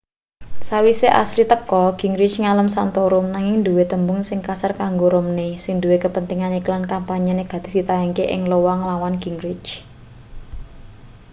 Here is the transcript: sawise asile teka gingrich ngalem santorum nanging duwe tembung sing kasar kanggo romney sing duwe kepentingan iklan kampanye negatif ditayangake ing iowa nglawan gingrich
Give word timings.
sawise 0.67 1.07
asile 1.21 1.43
teka 1.53 1.81
gingrich 1.99 2.35
ngalem 2.43 2.67
santorum 2.75 3.25
nanging 3.35 3.57
duwe 3.65 3.83
tembung 3.91 4.19
sing 4.27 4.39
kasar 4.47 4.71
kanggo 4.79 5.05
romney 5.13 5.51
sing 5.63 5.75
duwe 5.83 5.97
kepentingan 6.03 6.57
iklan 6.59 6.83
kampanye 6.93 7.31
negatif 7.41 7.71
ditayangake 7.75 8.23
ing 8.35 8.41
iowa 8.49 8.73
nglawan 8.79 9.15
gingrich 9.23 9.69